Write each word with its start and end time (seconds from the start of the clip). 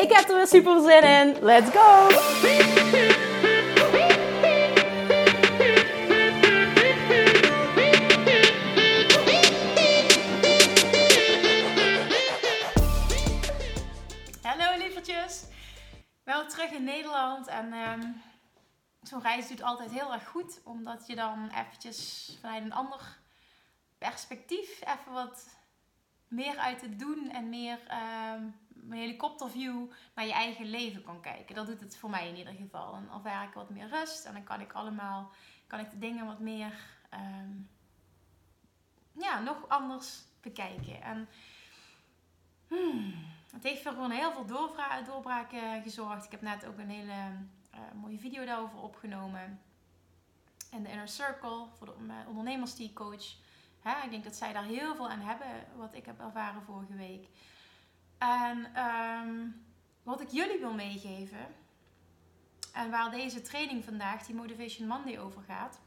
Ik 0.00 0.12
heb 0.12 0.28
er 0.28 0.36
weer 0.36 0.46
super 0.46 0.80
zin 0.80 1.02
in. 1.02 1.44
Let's 1.44 1.70
go! 1.70 2.08
Hallo 14.42 14.78
lievertjes. 14.78 15.44
Wel 16.22 16.46
terug 16.46 16.70
in 16.70 16.84
Nederland 16.84 17.46
en 17.46 17.72
um, 17.72 18.22
zo'n 19.02 19.22
reis 19.22 19.48
doet 19.48 19.62
altijd 19.62 19.90
heel 19.90 20.12
erg 20.12 20.28
goed. 20.28 20.60
Omdat 20.64 21.06
je 21.06 21.14
dan 21.14 21.50
eventjes 21.54 22.30
vanuit 22.40 22.62
een 22.62 22.72
ander 22.72 23.18
perspectief 23.98 24.80
even 24.80 25.12
wat 25.12 25.48
meer 26.28 26.58
uit 26.58 26.80
het 26.80 26.98
doen 26.98 27.30
en 27.30 27.48
meer 27.48 27.78
een 27.88 28.54
helikopterview 28.88 29.90
naar 30.14 30.26
je 30.26 30.32
eigen 30.32 30.70
leven 30.70 31.02
kan 31.02 31.20
kijken. 31.20 31.54
Dat 31.54 31.66
doet 31.66 31.80
het 31.80 31.96
voor 31.96 32.10
mij 32.10 32.28
in 32.28 32.36
ieder 32.36 32.54
geval. 32.54 32.92
Dan 32.92 33.10
ervaar 33.14 33.48
ik 33.48 33.54
wat 33.54 33.70
meer 33.70 33.88
rust 33.88 34.24
en 34.24 34.32
dan 34.32 34.44
kan 34.44 34.60
ik 34.60 34.72
allemaal, 34.72 35.30
kan 35.66 35.80
ik 35.80 35.90
de 35.90 35.98
dingen 35.98 36.26
wat 36.26 36.38
meer, 36.38 36.72
um, 37.14 37.68
ja, 39.12 39.40
nog 39.40 39.68
anders 39.68 40.22
bekijken. 40.40 41.02
En 41.02 41.28
hmm, 42.68 43.14
het 43.52 43.62
heeft 43.62 43.82
voor 43.82 43.92
gewoon 43.92 44.10
heel 44.10 44.32
veel 44.32 44.46
doorbraken 45.06 45.82
gezorgd. 45.82 46.24
Ik 46.24 46.30
heb 46.30 46.40
net 46.40 46.66
ook 46.66 46.78
een 46.78 46.90
hele 46.90 47.12
uh, 47.74 47.80
mooie 48.00 48.18
video 48.18 48.44
daarover 48.44 48.78
opgenomen. 48.78 49.60
En 50.70 50.82
de 50.82 50.90
Inner 50.90 51.08
Circle 51.08 51.66
voor 51.78 51.86
de 51.86 52.12
ondernemers 52.26 52.74
die 52.74 52.92
coach. 52.92 53.36
Hè, 53.80 54.04
ik 54.04 54.10
denk 54.10 54.24
dat 54.24 54.36
zij 54.36 54.52
daar 54.52 54.64
heel 54.64 54.94
veel 54.94 55.10
aan 55.10 55.20
hebben, 55.20 55.46
wat 55.76 55.94
ik 55.94 56.06
heb 56.06 56.20
ervaren 56.20 56.62
vorige 56.62 56.94
week. 56.94 57.28
En 58.20 58.84
um, 58.84 59.64
wat 60.02 60.20
ik 60.20 60.28
jullie 60.28 60.58
wil 60.58 60.72
meegeven, 60.72 61.54
en 62.72 62.90
waar 62.90 63.10
deze 63.10 63.42
training 63.42 63.84
vandaag, 63.84 64.26
die 64.26 64.34
Motivation 64.34 64.88
Monday, 64.88 65.18
over 65.18 65.42
gaat. 65.42 65.80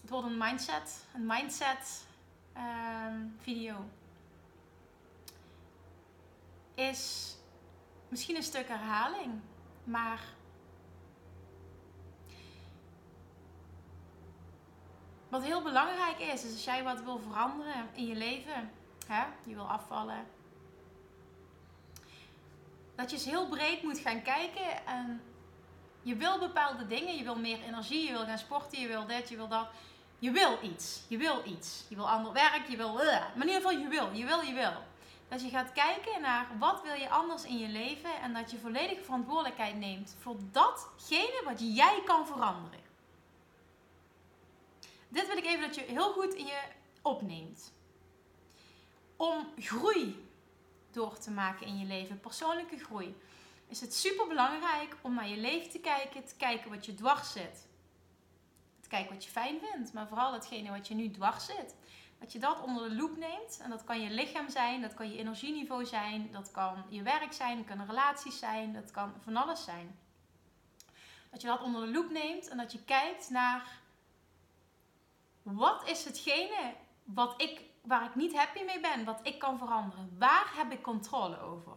Het 0.00 0.10
wordt 0.10 0.26
een 0.26 0.38
mindset, 0.38 1.06
een 1.14 1.26
mindset 1.26 2.06
um, 2.56 3.36
video. 3.40 3.84
Is 6.74 7.34
misschien 8.08 8.36
een 8.36 8.42
stuk 8.42 8.68
herhaling, 8.68 9.40
maar 9.84 10.20
wat 15.28 15.42
heel 15.42 15.62
belangrijk 15.62 16.18
is, 16.18 16.44
is 16.44 16.52
als 16.52 16.64
jij 16.64 16.82
wat 16.82 17.02
wil 17.02 17.18
veranderen 17.18 17.88
in 17.92 18.06
je 18.06 18.14
leven, 18.14 18.70
hè, 19.06 19.24
je 19.44 19.54
wil 19.54 19.70
afvallen, 19.70 20.26
dat 23.00 23.10
je 23.10 23.16
eens 23.16 23.24
heel 23.24 23.48
breed 23.48 23.82
moet 23.82 23.98
gaan 23.98 24.22
kijken. 24.22 24.86
En 24.86 25.22
je 26.02 26.16
wil 26.16 26.38
bepaalde 26.38 26.86
dingen. 26.86 27.16
Je 27.16 27.24
wil 27.24 27.36
meer 27.36 27.62
energie. 27.62 28.06
Je 28.06 28.12
wil 28.12 28.24
gaan 28.24 28.38
sporten. 28.38 28.80
Je 28.80 28.88
wil 28.88 29.06
dit. 29.06 29.28
Je 29.28 29.36
wil 29.36 29.48
dat. 29.48 29.68
Je 30.18 30.30
wil 30.30 30.58
iets. 30.62 31.02
Je 31.08 31.16
wil 31.16 31.42
iets. 31.44 31.84
Je 31.88 31.96
wil 31.96 32.10
ander 32.10 32.32
werk. 32.32 32.68
Je 32.68 32.76
wil. 32.76 33.00
Uh, 33.00 33.06
maar 33.06 33.32
in 33.34 33.46
ieder 33.46 33.54
geval, 33.54 33.78
je 33.78 33.88
wil. 33.88 34.12
Je 34.12 34.24
wil, 34.24 34.40
je 34.40 34.52
wil. 34.52 34.72
Dat 35.28 35.42
je 35.42 35.48
gaat 35.48 35.72
kijken 35.72 36.20
naar 36.20 36.46
wat 36.58 36.82
wil 36.82 36.94
je 36.94 37.08
anders 37.08 37.44
in 37.44 37.58
je 37.58 37.68
leven. 37.68 38.20
En 38.22 38.32
dat 38.32 38.50
je 38.50 38.58
volledige 38.58 39.02
verantwoordelijkheid 39.02 39.76
neemt 39.76 40.16
voor 40.18 40.36
datgene 40.52 41.42
wat 41.44 41.74
jij 41.76 42.02
kan 42.04 42.26
veranderen. 42.26 42.80
Dit 45.08 45.26
wil 45.26 45.36
ik 45.36 45.44
even 45.44 45.60
dat 45.60 45.74
je 45.74 45.80
heel 45.80 46.12
goed 46.12 46.34
in 46.34 46.46
je 46.46 46.60
opneemt. 47.02 47.72
Om 49.16 49.46
groei 49.56 50.29
door 50.94 51.18
te 51.18 51.30
maken 51.30 51.66
in 51.66 51.78
je 51.78 51.86
leven, 51.86 52.20
persoonlijke 52.20 52.78
groei, 52.78 53.16
is 53.66 53.80
het 53.80 53.94
super 53.94 54.26
belangrijk 54.26 54.96
om 55.00 55.14
naar 55.14 55.28
je 55.28 55.36
leven 55.36 55.70
te 55.70 55.78
kijken, 55.78 56.24
te 56.24 56.34
kijken 56.36 56.70
wat 56.70 56.86
je 56.86 56.94
dwars 56.94 57.32
zit. 57.32 57.68
Te 58.80 58.88
kijken 58.88 59.14
wat 59.14 59.24
je 59.24 59.30
fijn 59.30 59.58
vindt, 59.60 59.92
maar 59.92 60.08
vooral 60.08 60.32
datgene 60.32 60.70
wat 60.70 60.88
je 60.88 60.94
nu 60.94 61.10
dwars 61.10 61.44
zit. 61.44 61.74
Dat 62.18 62.32
je 62.32 62.38
dat 62.38 62.62
onder 62.62 62.88
de 62.88 62.94
loep 62.94 63.16
neemt. 63.16 63.60
En 63.62 63.70
dat 63.70 63.84
kan 63.84 64.00
je 64.00 64.10
lichaam 64.10 64.50
zijn, 64.50 64.80
dat 64.80 64.94
kan 64.94 65.10
je 65.10 65.18
energieniveau 65.18 65.86
zijn, 65.86 66.32
dat 66.32 66.50
kan 66.50 66.84
je 66.88 67.02
werk 67.02 67.32
zijn, 67.32 67.56
dat 67.56 67.66
kunnen 67.66 67.86
relaties 67.86 68.38
zijn, 68.38 68.72
dat 68.72 68.90
kan 68.90 69.14
van 69.20 69.36
alles 69.36 69.64
zijn. 69.64 69.98
Dat 71.30 71.40
je 71.40 71.46
dat 71.46 71.62
onder 71.62 71.80
de 71.80 71.92
loep 71.92 72.10
neemt 72.10 72.48
en 72.48 72.56
dat 72.56 72.72
je 72.72 72.84
kijkt 72.84 73.30
naar 73.30 73.80
wat 75.42 75.88
is 75.88 76.04
hetgene 76.04 76.74
wat 77.04 77.42
ik 77.42 77.69
waar 77.82 78.04
ik 78.04 78.14
niet 78.14 78.36
happy 78.36 78.62
mee 78.64 78.80
ben, 78.80 79.04
wat 79.04 79.20
ik 79.22 79.38
kan 79.38 79.58
veranderen. 79.58 80.16
Waar 80.18 80.50
heb 80.54 80.72
ik 80.72 80.82
controle 80.82 81.40
over? 81.40 81.76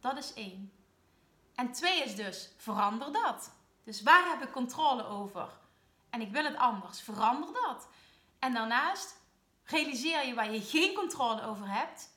Dat 0.00 0.16
is 0.16 0.34
één. 0.34 0.72
En 1.54 1.72
twee 1.72 2.02
is 2.02 2.16
dus, 2.16 2.50
verander 2.56 3.12
dat. 3.12 3.52
Dus 3.84 4.02
waar 4.02 4.28
heb 4.28 4.42
ik 4.42 4.52
controle 4.52 5.06
over? 5.06 5.48
En 6.10 6.20
ik 6.20 6.32
wil 6.32 6.44
het 6.44 6.56
anders. 6.56 7.00
Verander 7.00 7.52
dat. 7.52 7.88
En 8.38 8.52
daarnaast 8.52 9.16
realiseer 9.64 10.26
je 10.26 10.34
waar 10.34 10.52
je 10.52 10.60
geen 10.60 10.94
controle 10.94 11.42
over 11.42 11.68
hebt. 11.68 12.16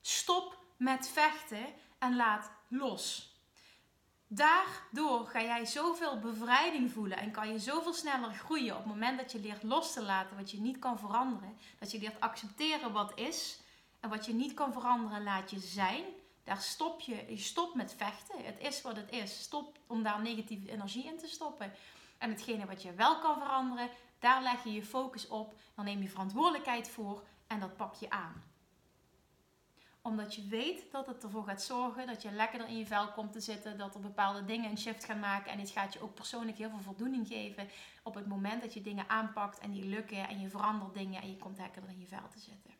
Stop 0.00 0.58
met 0.76 1.08
vechten 1.08 1.66
en 1.98 2.16
laat 2.16 2.50
los. 2.68 3.29
Daardoor 4.32 5.26
ga 5.26 5.42
jij 5.42 5.64
zoveel 5.64 6.18
bevrijding 6.18 6.92
voelen 6.92 7.18
en 7.18 7.30
kan 7.30 7.52
je 7.52 7.58
zoveel 7.58 7.92
sneller 7.92 8.32
groeien 8.32 8.72
op 8.72 8.78
het 8.78 8.92
moment 8.92 9.18
dat 9.18 9.32
je 9.32 9.40
leert 9.40 9.62
los 9.62 9.92
te 9.92 10.02
laten 10.02 10.36
wat 10.36 10.50
je 10.50 10.60
niet 10.60 10.78
kan 10.78 10.98
veranderen. 10.98 11.56
Dat 11.78 11.90
je 11.90 11.98
leert 11.98 12.20
accepteren 12.20 12.92
wat 12.92 13.18
is 13.18 13.60
en 14.00 14.10
wat 14.10 14.26
je 14.26 14.32
niet 14.32 14.54
kan 14.54 14.72
veranderen, 14.72 15.22
laat 15.22 15.50
je 15.50 15.58
zijn. 15.58 16.04
Daar 16.44 16.60
stop 16.60 17.00
je, 17.00 17.24
je 17.28 17.36
stopt 17.36 17.74
met 17.74 17.94
vechten. 17.96 18.44
Het 18.44 18.58
is 18.58 18.82
wat 18.82 18.96
het 18.96 19.10
is. 19.10 19.42
Stop 19.42 19.78
om 19.86 20.02
daar 20.02 20.20
negatieve 20.20 20.70
energie 20.70 21.04
in 21.04 21.18
te 21.18 21.28
stoppen. 21.28 21.72
En 22.18 22.30
hetgene 22.30 22.66
wat 22.66 22.82
je 22.82 22.94
wel 22.94 23.18
kan 23.18 23.38
veranderen, 23.38 23.88
daar 24.18 24.42
leg 24.42 24.64
je 24.64 24.72
je 24.72 24.84
focus 24.84 25.28
op. 25.28 25.54
Dan 25.74 25.84
neem 25.84 26.02
je 26.02 26.08
verantwoordelijkheid 26.08 26.88
voor 26.88 27.22
en 27.46 27.60
dat 27.60 27.76
pak 27.76 27.94
je 27.94 28.10
aan 28.10 28.50
omdat 30.02 30.34
je 30.34 30.46
weet 30.46 30.92
dat 30.92 31.06
het 31.06 31.22
ervoor 31.22 31.44
gaat 31.44 31.62
zorgen 31.62 32.06
dat 32.06 32.22
je 32.22 32.32
lekkerder 32.32 32.68
in 32.68 32.78
je 32.78 32.86
vel 32.86 33.12
komt 33.12 33.32
te 33.32 33.40
zitten. 33.40 33.78
Dat 33.78 33.94
er 33.94 34.00
bepaalde 34.00 34.44
dingen 34.44 34.70
een 34.70 34.78
shift 34.78 35.04
gaan 35.04 35.20
maken. 35.20 35.52
En 35.52 35.58
dit 35.58 35.70
gaat 35.70 35.92
je 35.92 36.02
ook 36.02 36.14
persoonlijk 36.14 36.58
heel 36.58 36.70
veel 36.70 36.80
voldoening 36.80 37.26
geven. 37.26 37.68
Op 38.02 38.14
het 38.14 38.26
moment 38.26 38.62
dat 38.62 38.74
je 38.74 38.80
dingen 38.80 39.08
aanpakt 39.08 39.58
en 39.58 39.70
die 39.70 39.84
lukken. 39.84 40.28
En 40.28 40.40
je 40.40 40.48
verandert 40.48 40.94
dingen 40.94 41.22
en 41.22 41.30
je 41.30 41.36
komt 41.36 41.58
lekkerder 41.58 41.90
in 41.90 42.00
je 42.00 42.06
vel 42.06 42.28
te 42.28 42.38
zitten. 42.38 42.70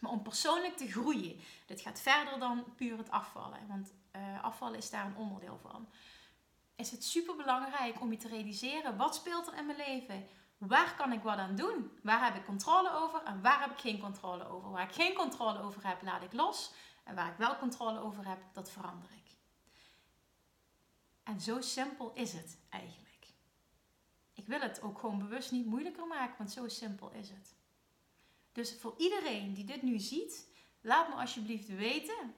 Maar 0.00 0.10
om 0.10 0.22
persoonlijk 0.22 0.76
te 0.76 0.90
groeien. 0.90 1.40
Dit 1.66 1.80
gaat 1.80 2.00
verder 2.00 2.38
dan 2.38 2.64
puur 2.76 2.98
het 2.98 3.10
afvallen. 3.10 3.66
Want 3.68 3.94
uh, 4.16 4.44
afvallen 4.44 4.78
is 4.78 4.90
daar 4.90 5.06
een 5.06 5.16
onderdeel 5.16 5.58
van. 5.62 5.88
Is 6.76 6.90
het 6.90 7.04
super 7.04 7.36
belangrijk 7.36 8.00
om 8.00 8.10
je 8.10 8.16
te 8.16 8.28
realiseren. 8.28 8.96
Wat 8.96 9.14
speelt 9.14 9.46
er 9.46 9.58
in 9.58 9.66
mijn 9.66 9.78
leven? 9.78 10.26
Waar 10.58 10.94
kan 10.94 11.12
ik 11.12 11.22
wat 11.22 11.38
aan 11.38 11.56
doen? 11.56 11.98
Waar 12.02 12.24
heb 12.24 12.34
ik 12.34 12.44
controle 12.44 12.90
over 12.90 13.22
en 13.22 13.42
waar 13.42 13.60
heb 13.60 13.70
ik 13.70 13.78
geen 13.78 13.98
controle 13.98 14.48
over? 14.48 14.70
Waar 14.70 14.88
ik 14.88 14.94
geen 14.94 15.14
controle 15.14 15.58
over 15.58 15.86
heb, 15.86 16.02
laat 16.02 16.22
ik 16.22 16.32
los. 16.32 16.72
En 17.04 17.14
waar 17.14 17.30
ik 17.30 17.36
wel 17.36 17.56
controle 17.56 18.00
over 18.00 18.28
heb, 18.28 18.38
dat 18.52 18.70
verander 18.70 19.10
ik. 19.10 19.36
En 21.22 21.40
zo 21.40 21.60
simpel 21.60 22.12
is 22.14 22.32
het 22.32 22.58
eigenlijk. 22.68 23.06
Ik 24.32 24.46
wil 24.46 24.60
het 24.60 24.82
ook 24.82 24.98
gewoon 24.98 25.18
bewust 25.18 25.52
niet 25.52 25.66
moeilijker 25.66 26.06
maken, 26.06 26.34
want 26.38 26.52
zo 26.52 26.68
simpel 26.68 27.10
is 27.10 27.28
het. 27.28 27.54
Dus 28.52 28.74
voor 28.80 28.94
iedereen 28.96 29.54
die 29.54 29.64
dit 29.64 29.82
nu 29.82 29.98
ziet, 29.98 30.48
laat 30.80 31.08
me 31.08 31.14
alsjeblieft 31.14 31.68
weten. 31.68 32.34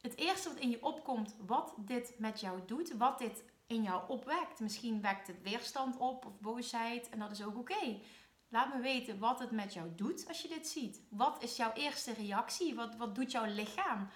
Het 0.00 0.16
eerste 0.16 0.48
wat 0.48 0.58
in 0.58 0.70
je 0.70 0.82
opkomt, 0.82 1.36
wat 1.46 1.74
dit 1.78 2.18
met 2.18 2.40
jou 2.40 2.60
doet, 2.66 2.96
wat 2.96 3.18
dit 3.18 3.42
in 3.70 3.82
jou 3.82 4.02
opwekt. 4.08 4.60
Misschien 4.60 5.00
wekt 5.00 5.26
het 5.26 5.42
weerstand 5.42 5.96
op 5.96 6.24
of 6.26 6.40
boosheid 6.40 7.08
en 7.08 7.18
dat 7.18 7.30
is 7.30 7.44
ook 7.44 7.56
oké. 7.56 8.00
Laat 8.48 8.74
me 8.74 8.80
weten 8.80 9.18
wat 9.18 9.38
het 9.38 9.50
met 9.50 9.72
jou 9.72 9.88
doet 9.96 10.28
als 10.28 10.42
je 10.42 10.48
dit 10.48 10.68
ziet. 10.68 11.00
Wat 11.08 11.42
is 11.42 11.56
jouw 11.56 11.72
eerste 11.72 12.12
reactie? 12.12 12.74
Wat, 12.74 12.96
wat 12.96 13.14
doet 13.14 13.30
jouw 13.30 13.44
lichaam? 13.44 14.08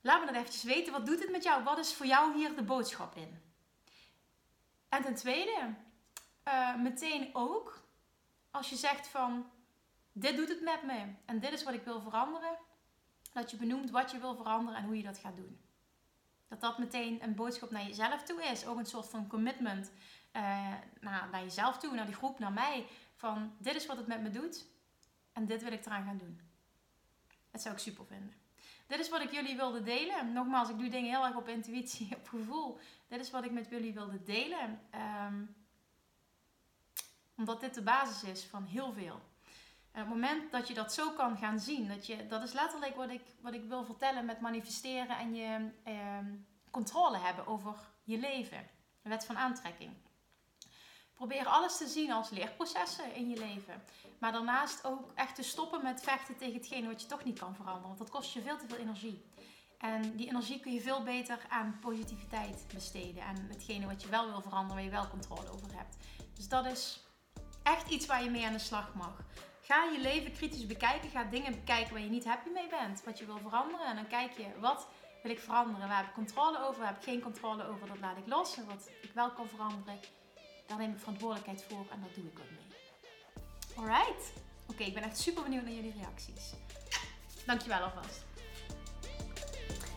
Laat 0.00 0.20
me 0.20 0.26
dat 0.26 0.34
eventjes 0.34 0.62
weten. 0.62 0.92
Wat 0.92 1.06
doet 1.06 1.20
het 1.20 1.30
met 1.30 1.42
jou? 1.42 1.64
Wat 1.64 1.78
is 1.78 1.94
voor 1.94 2.06
jou 2.06 2.34
hier 2.36 2.56
de 2.56 2.62
boodschap 2.62 3.16
in? 3.16 3.42
En 4.88 5.02
ten 5.02 5.14
tweede, 5.14 5.74
uh, 6.48 6.76
meteen 6.76 7.30
ook, 7.32 7.82
als 8.50 8.70
je 8.70 8.76
zegt 8.76 9.08
van, 9.08 9.50
dit 10.12 10.36
doet 10.36 10.48
het 10.48 10.62
met 10.62 10.82
me 10.82 11.14
en 11.24 11.40
dit 11.40 11.52
is 11.52 11.62
wat 11.62 11.74
ik 11.74 11.84
wil 11.84 12.00
veranderen, 12.00 12.58
dat 13.32 13.50
je 13.50 13.56
benoemt 13.56 13.90
wat 13.90 14.10
je 14.10 14.18
wil 14.18 14.34
veranderen 14.36 14.80
en 14.80 14.86
hoe 14.86 14.96
je 14.96 15.02
dat 15.02 15.18
gaat 15.18 15.36
doen. 15.36 15.60
Dat 16.50 16.60
dat 16.60 16.78
meteen 16.78 17.22
een 17.22 17.34
boodschap 17.34 17.70
naar 17.70 17.86
jezelf 17.86 18.22
toe 18.22 18.42
is. 18.42 18.66
Ook 18.66 18.78
een 18.78 18.86
soort 18.86 19.08
van 19.08 19.26
commitment 19.26 19.92
uh, 20.36 20.74
naar, 21.00 21.42
jezelf 21.42 21.78
toe, 21.78 21.94
naar 21.94 22.06
die 22.06 22.14
groep, 22.14 22.38
naar 22.38 22.52
mij. 22.52 22.86
Van 23.14 23.52
dit 23.58 23.74
is 23.74 23.86
wat 23.86 23.96
het 23.96 24.06
met 24.06 24.22
me 24.22 24.30
doet 24.30 24.66
en 25.32 25.46
dit 25.46 25.62
wil 25.62 25.72
ik 25.72 25.86
eraan 25.86 26.04
gaan 26.04 26.18
doen. 26.18 26.40
Dat 27.50 27.62
zou 27.62 27.74
ik 27.74 27.80
super 27.80 28.06
vinden. 28.06 28.34
Dit 28.86 28.98
is 28.98 29.08
wat 29.08 29.20
ik 29.20 29.32
jullie 29.32 29.56
wilde 29.56 29.82
delen. 29.82 30.32
Nogmaals, 30.32 30.68
ik 30.68 30.78
doe 30.78 30.88
dingen 30.88 31.10
heel 31.10 31.26
erg 31.26 31.36
op 31.36 31.48
intuïtie, 31.48 32.14
op 32.20 32.28
gevoel. 32.28 32.78
Dit 33.08 33.20
is 33.20 33.30
wat 33.30 33.44
ik 33.44 33.50
met 33.50 33.68
jullie 33.68 33.92
wilde 33.92 34.22
delen. 34.22 34.80
Um, 35.26 35.54
omdat 37.36 37.60
dit 37.60 37.74
de 37.74 37.82
basis 37.82 38.28
is 38.28 38.44
van 38.44 38.64
heel 38.64 38.92
veel. 38.92 39.20
En 39.92 40.02
op 40.02 40.08
het 40.08 40.20
moment 40.20 40.52
dat 40.52 40.68
je 40.68 40.74
dat 40.74 40.92
zo 40.92 41.10
kan 41.10 41.36
gaan 41.36 41.60
zien, 41.60 41.88
dat, 41.88 42.06
je, 42.06 42.26
dat 42.26 42.42
is 42.42 42.52
letterlijk 42.52 42.96
wat 42.96 43.10
ik, 43.10 43.22
wat 43.40 43.54
ik 43.54 43.64
wil 43.64 43.84
vertellen 43.84 44.24
met 44.24 44.40
manifesteren 44.40 45.18
en 45.18 45.34
je 45.34 45.70
eh, 45.84 46.18
controle 46.70 47.18
hebben 47.18 47.46
over 47.46 47.74
je 48.04 48.18
leven. 48.18 48.68
De 49.02 49.08
wet 49.08 49.24
van 49.24 49.38
aantrekking. 49.38 49.92
Probeer 51.14 51.46
alles 51.46 51.76
te 51.76 51.86
zien 51.86 52.12
als 52.12 52.30
leerprocessen 52.30 53.14
in 53.14 53.28
je 53.28 53.38
leven. 53.38 53.82
Maar 54.18 54.32
daarnaast 54.32 54.84
ook 54.84 55.12
echt 55.14 55.34
te 55.34 55.42
stoppen 55.42 55.82
met 55.82 56.02
vechten 56.02 56.36
tegen 56.36 56.54
hetgene 56.54 56.86
wat 56.86 57.00
je 57.02 57.06
toch 57.06 57.24
niet 57.24 57.38
kan 57.38 57.54
veranderen. 57.54 57.86
Want 57.86 57.98
dat 57.98 58.10
kost 58.10 58.32
je 58.32 58.42
veel 58.42 58.58
te 58.58 58.66
veel 58.68 58.78
energie. 58.78 59.24
En 59.78 60.16
die 60.16 60.28
energie 60.28 60.60
kun 60.60 60.72
je 60.72 60.80
veel 60.80 61.02
beter 61.02 61.38
aan 61.48 61.78
positiviteit 61.80 62.64
besteden. 62.74 63.22
En 63.22 63.46
hetgene 63.48 63.86
wat 63.86 64.02
je 64.02 64.08
wel 64.08 64.26
wil 64.30 64.42
veranderen, 64.42 64.74
waar 64.74 64.84
je 64.84 64.90
wel 64.90 65.08
controle 65.08 65.50
over 65.50 65.76
hebt. 65.76 65.96
Dus 66.34 66.48
dat 66.48 66.66
is 66.66 67.00
echt 67.62 67.90
iets 67.90 68.06
waar 68.06 68.24
je 68.24 68.30
mee 68.30 68.46
aan 68.46 68.52
de 68.52 68.58
slag 68.58 68.94
mag. 68.94 69.22
Ga 69.70 69.84
je 69.84 69.98
leven 69.98 70.32
kritisch 70.32 70.66
bekijken. 70.66 71.10
Ga 71.10 71.24
dingen 71.24 71.54
bekijken 71.54 71.92
waar 71.92 72.02
je 72.02 72.08
niet 72.08 72.24
happy 72.24 72.48
mee 72.48 72.68
bent. 72.68 73.04
Wat 73.04 73.18
je 73.18 73.26
wil 73.26 73.38
veranderen. 73.38 73.86
En 73.86 73.96
dan 73.96 74.06
kijk 74.06 74.32
je, 74.36 74.46
wat 74.60 74.88
wil 75.22 75.30
ik 75.32 75.40
veranderen? 75.40 75.88
Waar 75.88 75.96
heb 75.96 76.06
ik 76.06 76.12
controle 76.12 76.58
over? 76.66 76.78
Waar 76.78 76.88
heb 76.88 76.96
ik 76.96 77.02
geen 77.02 77.20
controle 77.20 77.66
over? 77.66 77.86
Dat 77.86 77.98
laat 78.00 78.16
ik 78.16 78.26
los. 78.26 78.56
En 78.56 78.66
wat 78.66 78.90
ik 79.02 79.10
wel 79.14 79.30
kan 79.30 79.48
veranderen, 79.48 80.00
daar 80.66 80.78
neem 80.78 80.92
ik 80.92 80.98
verantwoordelijkheid 80.98 81.64
voor. 81.68 81.86
En 81.90 82.00
dat 82.00 82.14
doe 82.14 82.24
ik 82.24 82.38
ook 82.38 82.50
mee. 82.50 82.78
Alright. 83.76 84.32
Oké, 84.66 84.82
ik 84.82 84.94
ben 84.94 85.02
echt 85.02 85.18
super 85.18 85.42
benieuwd 85.42 85.64
naar 85.64 85.72
jullie 85.72 85.94
reacties. 85.98 86.52
Dankjewel 87.46 87.80
alvast. 87.80 88.29